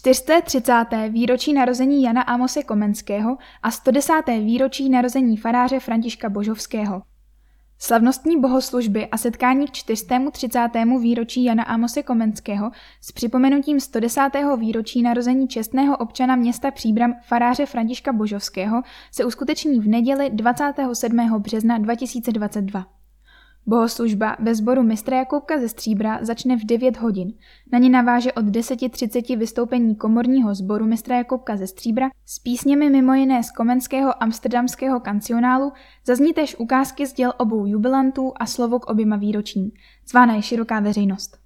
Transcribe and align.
430. 0.00 0.86
výročí 1.08 1.52
narození 1.52 2.02
Jana 2.02 2.22
Amose 2.22 2.62
Komenského 2.62 3.36
a 3.62 3.70
110. 3.70 4.14
výročí 4.26 4.88
narození 4.88 5.36
faráře 5.36 5.80
Františka 5.80 6.28
Božovského. 6.28 7.02
Slavnostní 7.78 8.40
bohoslužby 8.40 9.06
a 9.06 9.16
setkání 9.16 9.66
k 9.66 9.70
430. 9.70 10.68
výročí 11.00 11.44
Jana 11.44 11.62
Amose 11.62 12.02
Komenského 12.02 12.70
s 13.00 13.12
připomenutím 13.12 13.80
110. 13.80 14.20
výročí 14.58 15.02
narození 15.02 15.48
čestného 15.48 15.96
občana 15.96 16.36
města 16.36 16.70
Příbram 16.70 17.14
faráře 17.22 17.66
Františka 17.66 18.12
Božovského 18.12 18.82
se 19.12 19.24
uskuteční 19.24 19.80
v 19.80 19.88
neděli 19.88 20.30
27. 20.30 21.38
března 21.38 21.78
2022. 21.78 22.99
Bohoslužba 23.70 24.36
ve 24.40 24.54
sboru 24.54 24.82
mistra 24.82 25.16
Jakoubka 25.16 25.58
ze 25.58 25.68
Stříbra 25.68 26.18
začne 26.22 26.56
v 26.56 26.66
9 26.66 26.96
hodin. 26.96 27.32
Na 27.72 27.78
ní 27.78 27.90
naváže 27.90 28.32
od 28.32 28.44
10.30 28.44 29.38
vystoupení 29.38 29.96
komorního 29.96 30.54
sboru 30.54 30.86
mistra 30.86 31.16
Jakoubka 31.16 31.56
ze 31.56 31.66
Stříbra 31.66 32.08
s 32.26 32.38
písněmi 32.38 32.90
mimo 32.90 33.14
jiné 33.14 33.42
z 33.42 33.50
komenského 33.50 34.22
amsterdamského 34.22 35.00
kancionálu, 35.00 35.72
zazní 36.06 36.32
též 36.32 36.56
ukázky 36.58 37.06
z 37.06 37.12
děl 37.12 37.32
obou 37.38 37.66
jubilantů 37.66 38.32
a 38.40 38.46
slovo 38.46 38.78
k 38.78 38.86
oběma 38.86 39.16
výročím. 39.16 39.70
Zvána 40.08 40.34
je 40.34 40.42
široká 40.42 40.80
veřejnost. 40.80 41.39